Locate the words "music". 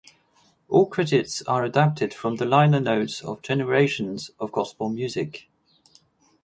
4.89-5.47